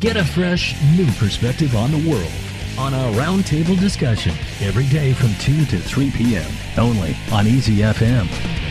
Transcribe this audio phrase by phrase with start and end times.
[0.00, 2.32] Get a fresh, new perspective on the world
[2.78, 6.50] on our roundtable discussion every day from 2 to 3 p.m.
[6.78, 8.69] only on Easy FM.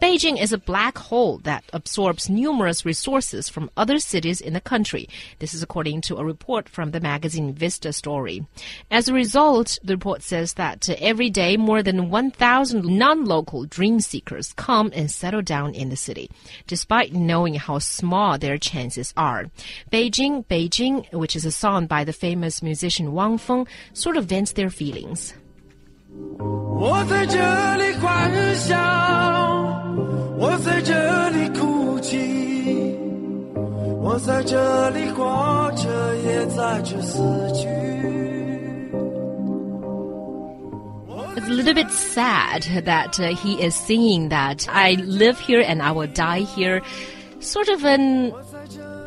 [0.00, 5.08] Beijing is a black hole that absorbs numerous resources from other cities in the country.
[5.38, 8.46] This is according to a report from the magazine Vista Story.
[8.90, 14.52] As a result, the report says that every day more than 1,000 non-local dream seekers
[14.54, 16.30] come and settle down in the city,
[16.66, 19.46] despite knowing how small their chances are.
[19.92, 24.52] Beijing, Beijing, which is a song by the famous musician Wang Feng, sort of vents
[24.52, 25.34] their feelings.
[26.80, 27.36] 我在这
[27.76, 29.53] 里幻想，
[30.38, 32.18] 我在这里哭泣，
[34.00, 37.18] 我在这里活着，也在这死
[37.54, 37.68] 去。
[41.36, 45.80] It's a little bit sad that uh, he is singing that I live here and
[45.80, 46.82] I will die here.
[47.38, 48.32] Sort of an,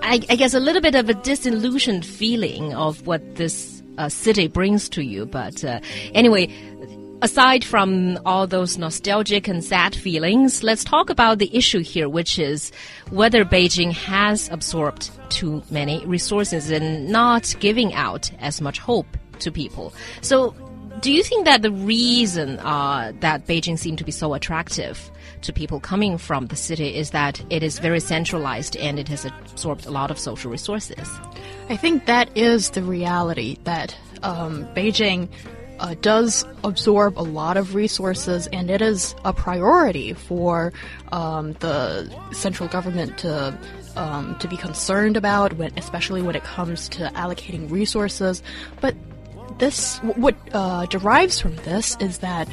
[0.02, 4.48] I, I guess, a little bit of a disillusioned feeling of what this uh, city
[4.48, 5.26] brings to you.
[5.26, 5.80] But uh,
[6.16, 6.50] anyway,
[7.23, 12.39] aside from all those nostalgic and sad feelings, let's talk about the issue here, which
[12.39, 12.71] is
[13.11, 19.07] whether Beijing has absorbed too many resources and not giving out as much hope
[19.41, 19.93] to people.
[20.21, 20.55] So,
[21.01, 25.53] do you think that the reason uh, that Beijing seemed to be so attractive to
[25.53, 29.87] people coming from the city is that it is very centralized and it has absorbed
[29.87, 31.09] a lot of social resources?
[31.69, 35.29] I think that is the reality that um, Beijing
[35.81, 40.73] uh, does absorb a lot of resources, and it is a priority for
[41.13, 43.59] um, the central government to
[43.97, 48.43] um, to be concerned about, when, especially when it comes to allocating resources.
[48.81, 48.95] But
[49.59, 52.49] this, what uh, derives from this, is that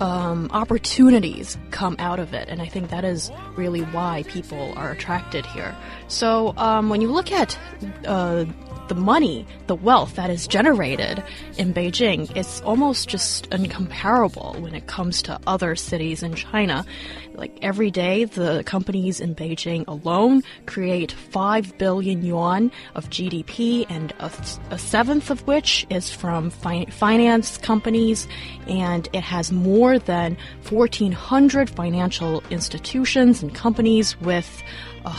[0.00, 4.90] um, opportunities come out of it, and I think that is really why people are
[4.90, 5.76] attracted here.
[6.08, 7.56] So um, when you look at
[8.04, 8.44] uh,
[8.92, 11.24] the money, the wealth that is generated
[11.56, 16.84] in Beijing, it's almost just incomparable when it comes to other cities in China.
[17.32, 24.12] Like every day, the companies in Beijing alone create 5 billion yuan of GDP, and
[24.18, 24.30] a,
[24.70, 28.28] a seventh of which is from fi- finance companies,
[28.66, 30.36] and it has more than
[30.68, 34.62] 1,400 financial institutions and companies with
[35.06, 35.10] a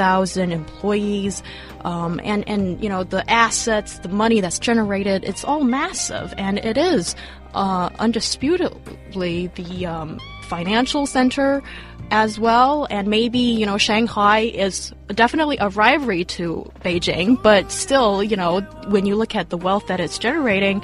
[0.00, 1.42] hundred thousand employees,
[1.84, 6.58] um, and and you know the assets, the money that's generated, it's all massive, and
[6.58, 7.14] it is
[7.54, 11.62] uh, undisputably the um, financial center
[12.10, 12.86] as well.
[12.90, 18.60] And maybe you know Shanghai is definitely a rivalry to Beijing, but still, you know,
[18.88, 20.82] when you look at the wealth that it's generating.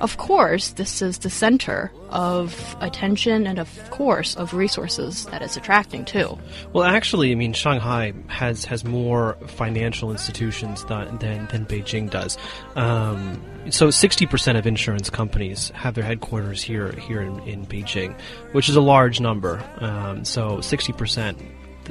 [0.00, 5.58] Of course, this is the center of attention and, of course, of resources that it's
[5.58, 6.38] attracting too.
[6.72, 12.38] Well, actually, I mean, Shanghai has has more financial institutions than than, than Beijing does.
[12.76, 18.18] Um, so, 60% of insurance companies have their headquarters here here in, in Beijing,
[18.52, 19.62] which is a large number.
[19.78, 21.36] Um, so, 60%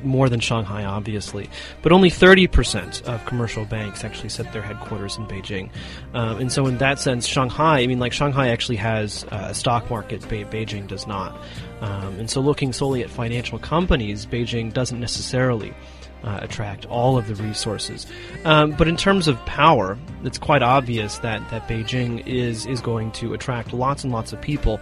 [0.04, 1.50] more than Shanghai, obviously,
[1.82, 5.70] but only 30% of commercial banks actually set their headquarters in Beijing.
[6.14, 9.90] Um, and so, in that sense, Shanghai, I mean, like, Shanghai actually has a stock
[9.90, 11.38] market, Be- Beijing does not.
[11.82, 15.74] Um, and so, looking solely at financial companies, Beijing doesn't necessarily.
[16.22, 18.06] Uh, attract all of the resources,
[18.44, 23.14] um, but in terms of power, it's quite obvious that, that Beijing is is going
[23.14, 24.82] to attract lots and lots of people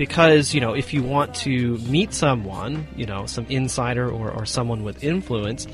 [0.00, 4.46] because you know if you want to meet someone you know some insider or, or
[4.46, 5.66] someone with influence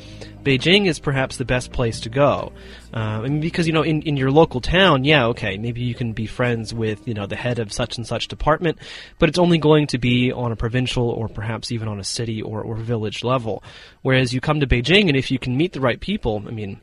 [0.42, 2.52] beijing is perhaps the best place to go.
[2.94, 5.94] Uh, I mean, because you know in, in your local town yeah okay maybe you
[5.94, 8.78] can be friends with you know the head of such and such department
[9.20, 12.42] but it's only going to be on a provincial or perhaps even on a city
[12.42, 13.62] or, or village level.
[14.02, 16.80] Whereas you come to beijing and if you can meet the right people i mean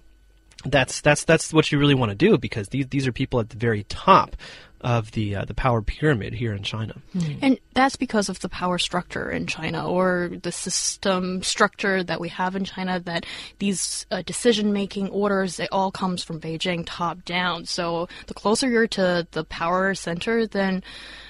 [0.66, 3.50] that's that's that's what you really want to do because these these are people at
[3.50, 4.36] the very top
[4.84, 6.96] of the uh, the power pyramid here in China.
[7.42, 12.30] And that's because of the power structure in China or the system structure that we
[12.30, 13.26] have in China that
[13.60, 17.66] these uh, decision making orders it all comes from Beijing top down.
[17.66, 20.84] So the closer you're to the power center then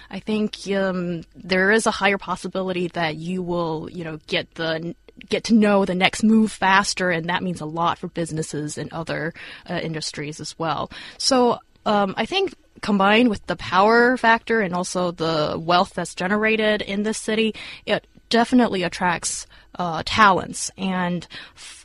[0.10, 4.96] I think um, there is a higher possibility that you will, you know, get the
[5.30, 8.92] get to know the next move faster, and that means a lot for businesses and
[8.94, 9.34] other
[9.70, 10.92] uh, industries as well.
[11.18, 16.82] So um, I think combined with the power factor and also the wealth that's generated
[16.82, 17.56] in this city,
[17.86, 20.70] it definitely attracts uh, talents.
[20.78, 21.28] And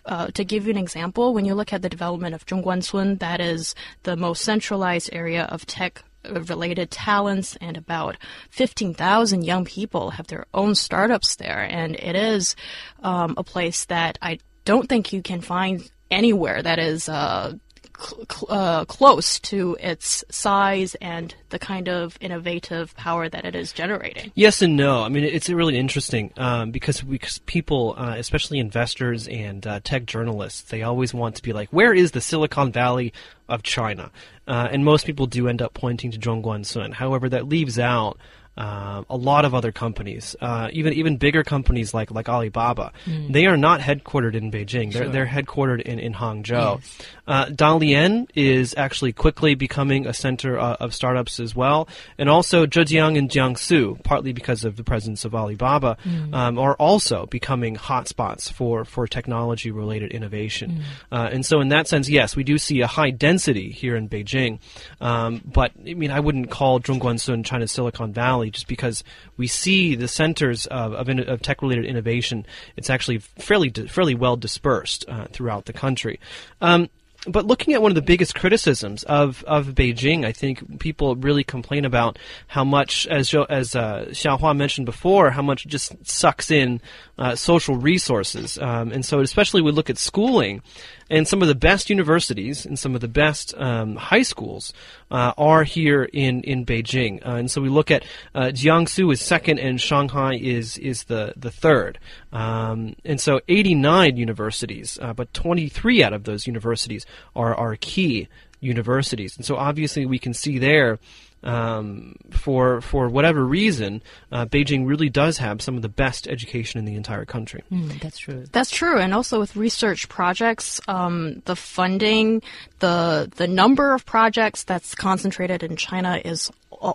[0.05, 3.41] uh, to give you an example, when you look at the development of Zhongguancun, that
[3.41, 8.17] is the most centralized area of tech related talents and about
[8.51, 11.61] 15,000 young people have their own startups there.
[11.61, 12.57] And it is
[13.03, 17.55] um, a place that I don't think you can find anywhere that is uh,
[17.99, 23.55] cl- cl- uh, close to its size and the kind of innovative power that it
[23.55, 24.33] is generating.
[24.35, 25.03] Yes and no.
[25.03, 30.07] I mean, it's really interesting um, because because people, uh, especially investors and uh, tech
[30.07, 33.13] journalists, they always want to be like, where is the Silicon Valley
[33.49, 34.11] of China?
[34.47, 36.93] Uh, and most people do end up pointing to Zhongguancun.
[36.95, 38.19] However, that leaves out
[38.57, 43.31] uh, a lot of other companies, uh, even even bigger companies like like Alibaba, Hmm.
[43.31, 44.93] they are not headquartered in Beijing.
[44.93, 46.81] They're they're headquartered in in Hangzhou.
[47.29, 51.87] Uh, Dalian is actually quickly becoming a center uh, of startups as well,
[52.17, 55.99] and also Zhejiang and Jiangsu, partly because of the presence of Alibaba,
[56.33, 60.83] um, are also becoming hotspots for for technology related innovation.
[61.13, 64.09] Uh, and so, in that sense, yes, we do see a high density here in
[64.09, 64.59] Beijing,
[65.03, 69.05] um, but I mean, I wouldn't call Zhongguancun China's Silicon Valley just because
[69.37, 72.47] we see the centers of, of, of tech-related innovation.
[72.77, 76.21] It's actually fairly fairly well dispersed uh, throughout the country.
[76.63, 76.89] Um,
[77.27, 81.43] but looking at one of the biggest criticisms of, of Beijing, I think people really
[81.43, 86.81] complain about how much, as as uh, Xiaohua mentioned before, how much just sucks in
[87.19, 88.57] uh, social resources.
[88.59, 90.63] Um, and so, especially we look at schooling,
[91.11, 94.73] and some of the best universities and some of the best um, high schools
[95.11, 97.25] uh, are here in in Beijing.
[97.27, 101.33] Uh, and so we look at uh, Jiangsu is second, and Shanghai is is the
[101.37, 101.99] the third.
[102.33, 108.29] Um, and so 89 universities, uh, but 23 out of those universities are are key
[108.61, 109.37] universities.
[109.37, 110.99] And so obviously we can see there.
[111.41, 114.03] Um, for for whatever reason,
[114.33, 117.63] uh, Beijing really does have some of the best education in the entire country.
[117.71, 118.45] Mm, that's true.
[118.51, 122.43] That's true, and also with research projects, um, the funding,
[122.81, 126.51] the the number of projects that's concentrated in China is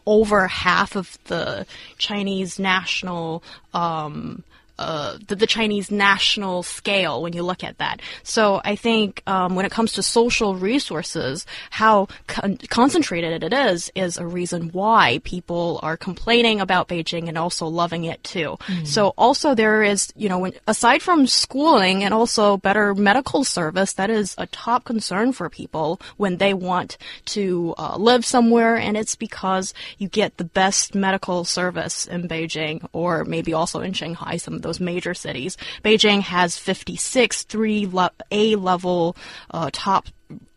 [0.05, 1.65] over half of the
[1.97, 3.43] Chinese national.
[3.73, 4.43] Um,
[4.79, 8.01] uh, the, the Chinese national scale when you look at that.
[8.23, 13.91] So I think um, when it comes to social resources, how con- concentrated it is
[13.95, 18.57] is a reason why people are complaining about Beijing and also loving it too.
[18.83, 23.93] So also there is, you know, when, aside from schooling and also better medical service,
[23.93, 28.97] that is a top concern for people when they want to uh, live somewhere, and
[28.97, 34.37] it's because you get the best medical service in Beijing or maybe also in Shanghai,
[34.37, 35.57] some those major cities.
[35.83, 39.15] Beijing has 56 three le- A level
[39.51, 40.07] uh, top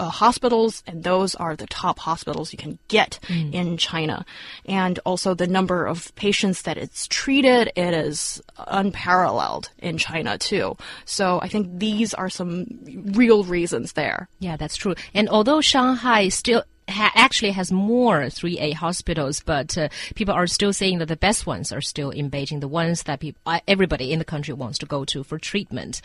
[0.01, 4.25] uh, hospitals, and those are the top hospitals you can get in China.
[4.65, 10.77] And also the number of patients that it's treated, it is unparalleled in China too.
[11.05, 12.67] So I think these are some
[13.13, 14.29] real reasons there.
[14.39, 14.95] Yeah, that's true.
[15.13, 20.73] And although Shanghai still ha- actually has more 3A hospitals, but uh, people are still
[20.73, 24.19] saying that the best ones are still in Beijing, the ones that uh, everybody in
[24.19, 26.01] the country wants to go to for treatment.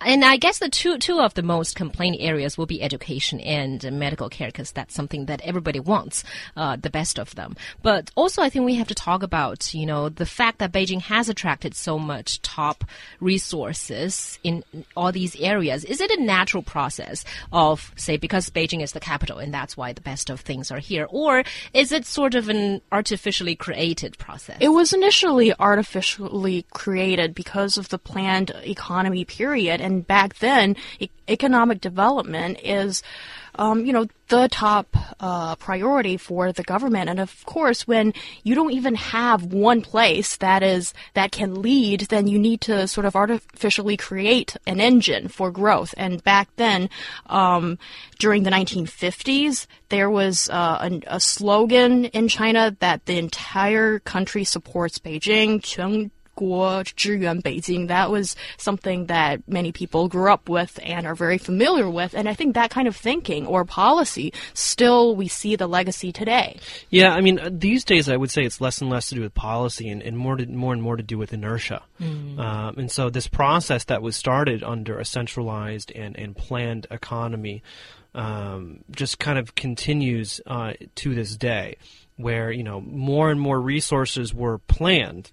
[0.00, 3.82] And I guess the two two of the most complained areas will be education and
[3.92, 6.24] medical care, because that's something that everybody wants,
[6.56, 7.56] uh, the best of them.
[7.82, 11.02] But also, I think we have to talk about, you know, the fact that Beijing
[11.02, 12.84] has attracted so much top
[13.20, 14.64] resources in
[14.96, 15.84] all these areas.
[15.84, 19.92] Is it a natural process of, say, because Beijing is the capital and that's why
[19.92, 21.06] the best of things are here?
[21.08, 24.58] Or is it sort of an artificially created process?
[24.60, 31.08] It was initially artificially created because of the planned economy period, and back then, e-
[31.28, 33.02] economic development is,
[33.54, 37.10] um, you know, the top uh, priority for the government.
[37.10, 42.02] And of course, when you don't even have one place that is that can lead,
[42.02, 45.94] then you need to sort of artificially create an engine for growth.
[45.96, 46.88] And back then,
[47.26, 47.78] um,
[48.18, 54.44] during the 1950s, there was uh, an, a slogan in China that the entire country
[54.44, 55.60] supports Beijing.
[55.62, 56.10] 全
[56.40, 57.88] Beijing.
[57.88, 62.14] That was something that many people grew up with and are very familiar with.
[62.14, 66.58] And I think that kind of thinking or policy still we see the legacy today.
[66.90, 69.20] Yeah, I mean, uh, these days I would say it's less and less to do
[69.22, 71.82] with policy and, and more, to, more and more to do with inertia.
[72.00, 72.38] Mm.
[72.38, 77.62] Um, and so this process that was started under a centralized and, and planned economy.
[78.12, 81.76] Um, just kind of continues uh, to this day,
[82.16, 85.30] where you know more and more resources were planned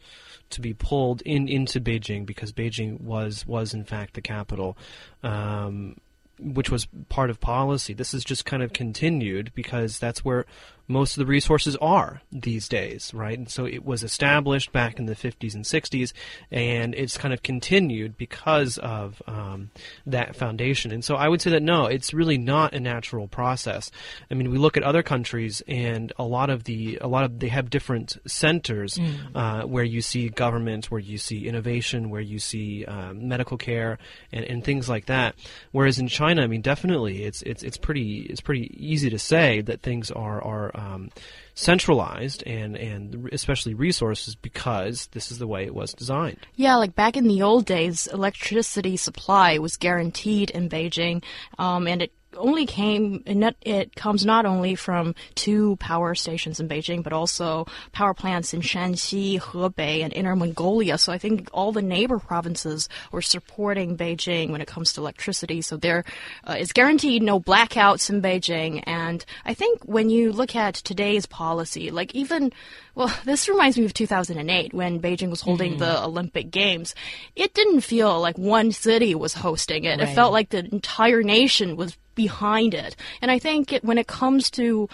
[0.52, 4.78] to be pulled in into Beijing because Beijing was was in fact the capital.
[5.24, 5.98] Um,
[6.40, 7.94] which was part of policy.
[7.94, 10.46] This is just kind of continued because that's where
[10.88, 13.38] most of the resources are these days, right?
[13.38, 16.14] And so it was established back in the 50s and 60s,
[16.50, 19.70] and it's kind of continued because of um,
[20.06, 20.92] that foundation.
[20.92, 23.92] And so I would say that no, it's really not a natural process.
[24.32, 27.40] I mean, we look at other countries, and a lot of the a lot of
[27.40, 29.18] they have different centers mm.
[29.36, 33.98] uh, where you see government, where you see innovation, where you see um, medical care,
[34.32, 35.36] and, and things like that.
[35.72, 39.62] Whereas in China, I mean, definitely, it's it's it's pretty it's pretty easy to say
[39.62, 41.10] that things are are um,
[41.54, 46.46] centralized and and especially resources because this is the way it was designed.
[46.56, 51.24] Yeah, like back in the old days, electricity supply was guaranteed in Beijing,
[51.58, 57.04] um, and it only came it comes not only from two power stations in Beijing
[57.04, 60.98] but also power plants in Shanxi, Hebei, and Inner Mongolia.
[60.98, 65.62] So I think all the neighbor provinces were supporting Beijing when it comes to electricity.
[65.62, 66.04] So there
[66.44, 68.84] uh, is guaranteed no blackouts in Beijing.
[68.86, 72.52] And I think when you look at today's policy, like even
[72.96, 75.80] well, this reminds me of 2008 when Beijing was holding mm.
[75.80, 76.96] the Olympic Games.
[77.36, 80.00] It didn't feel like one city was hosting it.
[80.00, 80.10] Right.
[80.10, 82.98] It felt like the entire nation was behind it.
[83.22, 84.90] And I think it, when it comes to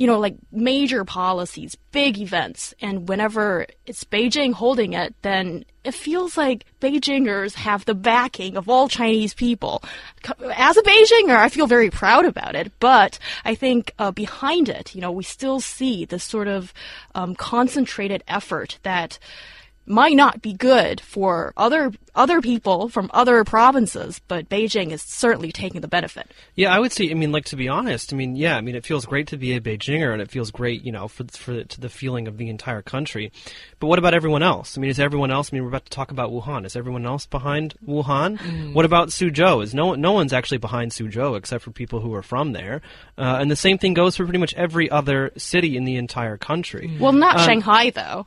[0.00, 5.92] you know, like major policies, big events, and whenever it's Beijing holding it, then it
[5.92, 9.82] feels like Beijingers have the backing of all Chinese people.
[10.54, 14.94] As a Beijinger, I feel very proud about it, but I think uh, behind it,
[14.94, 16.72] you know, we still see this sort of
[17.14, 19.18] um, concentrated effort that
[19.90, 25.52] might not be good for other other people from other provinces, but Beijing is certainly
[25.52, 26.30] taking the benefit.
[26.54, 27.10] Yeah, I would say.
[27.10, 29.36] I mean, like to be honest, I mean, yeah, I mean, it feels great to
[29.36, 32.48] be a Beijinger, and it feels great, you know, for for the feeling of the
[32.48, 33.32] entire country.
[33.78, 34.76] But what about everyone else?
[34.76, 35.50] I mean, is everyone else?
[35.52, 36.64] I mean, we're about to talk about Wuhan.
[36.64, 38.38] Is everyone else behind Wuhan?
[38.38, 38.74] Mm.
[38.74, 39.62] What about Suzhou?
[39.62, 42.82] Is no no one's actually behind Suzhou except for people who are from there,
[43.18, 46.36] uh, and the same thing goes for pretty much every other city in the entire
[46.36, 46.96] country.
[47.00, 48.26] Well, not uh, Shanghai though.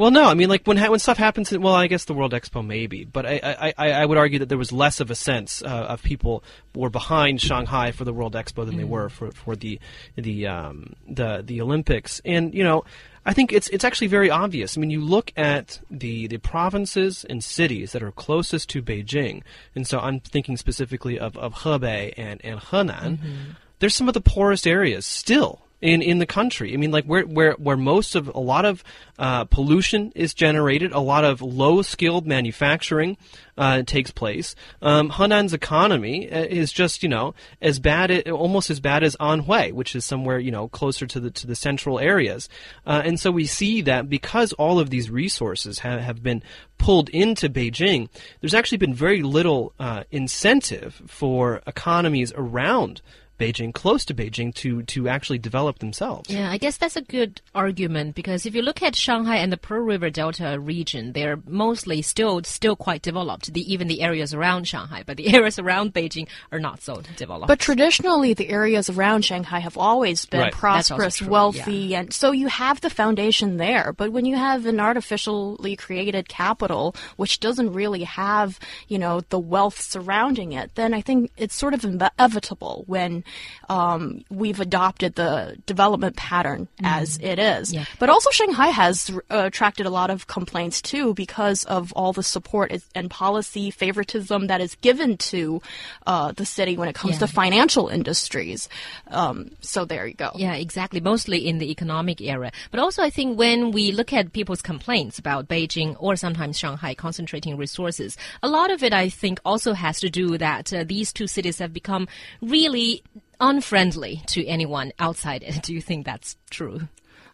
[0.00, 2.66] Well, no, I mean, like when when stuff happens, well, I guess the World Expo
[2.66, 5.66] maybe, but I I, I would argue that there was less of a sense uh,
[5.68, 6.42] of people
[6.74, 8.78] were behind Shanghai for the World Expo than mm.
[8.78, 9.78] they were for for the
[10.16, 12.82] the um, the the Olympics, and you know.
[13.26, 14.78] I think it's it's actually very obvious.
[14.78, 19.42] I mean, you look at the, the provinces and cities that are closest to Beijing,
[19.74, 23.18] and so I'm thinking specifically of, of Hebei and, and Henan.
[23.18, 23.50] Mm-hmm.
[23.78, 26.74] They're some of the poorest areas still in in the country.
[26.74, 28.84] I mean, like where where where most of a lot of
[29.18, 33.16] uh, pollution is generated, a lot of low skilled manufacturing
[33.56, 34.54] uh, takes place.
[34.82, 39.72] Um, Henan's economy uh, is just you know as bad, almost as bad as Anhui,
[39.72, 42.48] which is somewhere you know closer to the to the central areas.
[42.86, 46.42] Uh, and so we see that because all of these resources ha- have been
[46.78, 48.08] pulled into Beijing,
[48.40, 53.02] there's actually been very little uh, incentive for economies around
[53.40, 56.28] Beijing, close to Beijing, to to actually develop themselves.
[56.28, 59.56] Yeah, I guess that's a good argument because if you look at Shanghai and the
[59.56, 63.52] Pearl River Delta region, they're mostly still still quite developed.
[63.52, 67.48] The, even the areas around Shanghai, but the areas around Beijing are not so developed.
[67.48, 70.52] But traditionally, the areas around Shanghai have always been right.
[70.52, 72.00] prosperous, wealthy, yeah.
[72.00, 73.94] and so you have the foundation there.
[73.94, 79.38] But when you have an artificially created capital which doesn't really have, you know, the
[79.38, 83.24] wealth surrounding it, then I think it's sort of inevitable when
[83.70, 86.86] um, we've adopted the development pattern mm.
[86.86, 87.72] as it is.
[87.72, 87.84] Yeah.
[88.00, 92.24] But also, Shanghai has uh, attracted a lot of complaints too because of all the
[92.24, 95.62] support and policy favoritism that is given to
[96.06, 97.20] uh, the city when it comes yeah.
[97.20, 98.68] to financial industries.
[99.08, 100.32] Um, so there you go.
[100.34, 101.00] Yeah, exactly.
[101.00, 105.18] Mostly in the economic area, but also I think when we look at people's complaints
[105.18, 110.00] about Beijing or sometimes Shanghai concentrating resources, a lot of it I think also has
[110.00, 112.08] to do that uh, these two cities have become
[112.42, 113.04] really
[113.40, 115.62] unfriendly to anyone outside it.
[115.62, 116.88] Do you think that's true?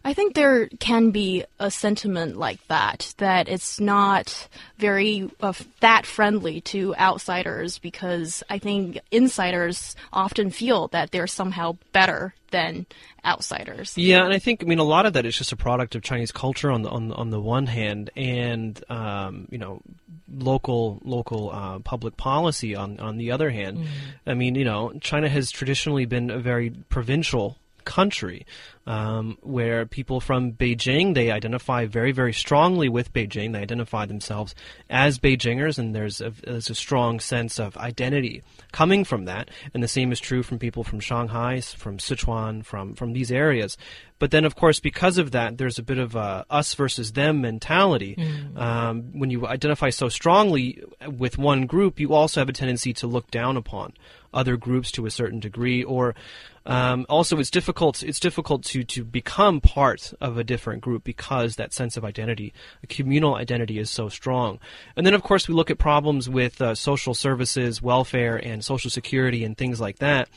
[0.07, 4.47] I think there can be a sentiment like that, that it's not
[4.77, 11.75] very uh, that friendly to outsiders because I think insiders often feel that they're somehow
[11.91, 12.85] better than
[13.25, 13.97] outsiders.
[13.97, 16.03] Yeah, and I think I mean a lot of that is just a product of
[16.03, 19.81] Chinese culture on the on, on the one hand, and um, you know
[20.33, 23.79] local local uh, public policy on on the other hand.
[23.79, 23.85] Mm.
[24.25, 28.45] I mean, you know, China has traditionally been a very provincial country,
[28.85, 33.53] um, where people from Beijing they identify very very strongly with Beijing.
[33.53, 34.53] They identify themselves
[34.89, 39.49] as Beijingers, and there's a, there's a strong sense of identity coming from that.
[39.73, 43.77] And the same is true from people from Shanghai, from Sichuan, from from these areas.
[44.19, 47.41] But then, of course, because of that, there's a bit of a us versus them
[47.41, 48.15] mentality.
[48.17, 48.57] Mm.
[48.57, 53.07] Um, when you identify so strongly with one group, you also have a tendency to
[53.07, 53.93] look down upon
[54.33, 56.15] other groups to a certain degree, or
[56.65, 58.03] um, also it's difficult.
[58.03, 62.53] It's difficult to to become part of a different group because that sense of identity,
[62.83, 64.59] a communal identity, is so strong.
[64.95, 68.91] And then, of course, we look at problems with uh, social services, welfare, and social
[68.91, 70.29] security, and things like that.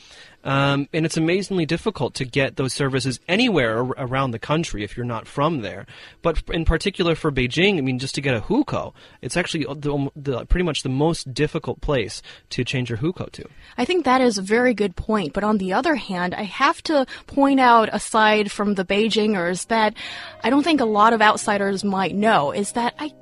[0.43, 4.97] Um, and it's amazingly difficult to get those services anywhere ar- around the country if
[4.97, 5.85] you're not from there.
[6.21, 10.09] But in particular for Beijing, I mean, just to get a hukou, it's actually the,
[10.15, 13.45] the, pretty much the most difficult place to change your hukou to.
[13.77, 15.33] I think that is a very good point.
[15.33, 19.95] But on the other hand, I have to point out, aside from the Beijingers, that
[20.43, 23.13] I don't think a lot of outsiders might know is that I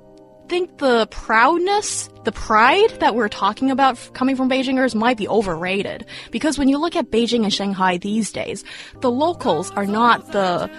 [0.49, 6.05] think the proudness, the pride that we're talking about coming from Beijingers might be overrated.
[6.31, 8.63] Because when you look at Beijing and Shanghai these days,
[9.01, 10.69] the locals are not the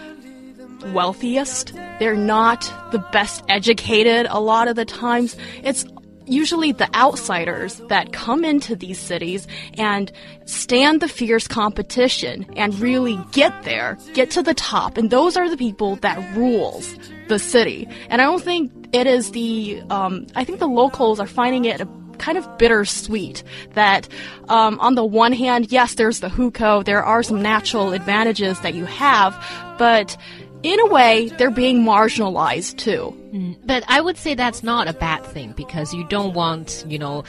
[0.93, 1.73] wealthiest.
[1.99, 5.37] They're not the best educated a lot of the times.
[5.63, 5.85] It's
[6.27, 10.13] usually the outsiders that come into these cities and
[10.45, 14.97] stand the fierce competition and really get there, get to the top.
[14.97, 16.95] And those are the people that rules
[17.29, 17.89] the city.
[18.09, 21.81] And I don't think it is the, um, I think the locals are finding it
[21.81, 23.43] a kind of bittersweet
[23.73, 24.09] that
[24.49, 28.75] um, on the one hand, yes, there's the hukou, there are some natural advantages that
[28.75, 29.33] you have,
[29.79, 30.17] but
[30.63, 33.17] in a way, they're being marginalized too.
[33.65, 37.25] But I would say that's not a bad thing because you don't want, you know,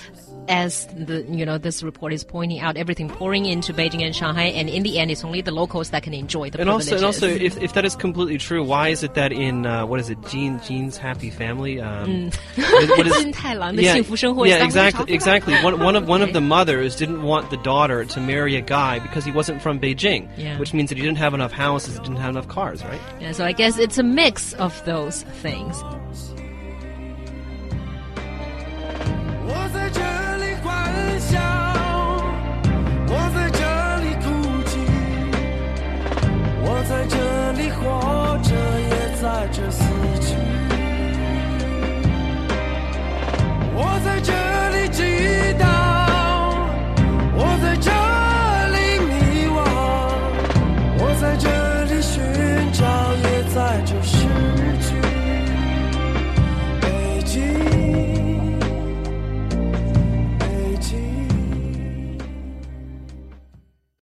[0.48, 4.46] as the you know this report is pointing out, everything pouring into Beijing and Shanghai,
[4.46, 6.60] and in the end, it's only the locals that can enjoy the.
[6.60, 7.04] And privileges.
[7.04, 9.86] also, and also, if, if that is completely true, why is it that in uh,
[9.86, 11.80] what is it, Jean Jean's happy family?
[11.80, 12.36] Um, mm.
[12.98, 13.14] what is,
[14.50, 15.54] yeah, yeah, exactly, exactly.
[15.64, 19.00] One, one of one of the mothers didn't want the daughter to marry a guy
[19.00, 20.58] because he wasn't from Beijing, yeah.
[20.60, 23.02] which means that he didn't have enough houses, didn't have enough cars, right?
[23.20, 25.82] Yeah, so I guess it's a mix of those things.